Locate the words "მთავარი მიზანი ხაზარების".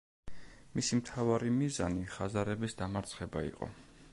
0.99-2.77